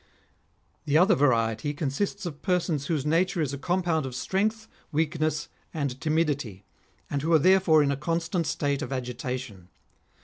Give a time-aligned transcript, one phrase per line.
[0.85, 6.01] The other variety consists of persons whose nature is a compound of strength, weakness, and
[6.01, 6.63] timidity,
[7.07, 9.69] and who are therefore in a constant state of agitation.